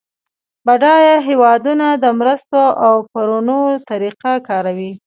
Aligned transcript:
بډایه 0.65 1.15
هیوادونه 1.27 1.87
د 2.03 2.05
مرستو 2.19 2.61
او 2.85 2.95
پورونو 3.11 3.59
طریقه 3.89 4.31
کاروي 4.47 4.91